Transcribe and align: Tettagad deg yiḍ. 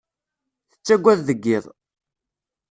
Tettagad 0.71 1.19
deg 1.27 1.39
yiḍ. 1.49 1.65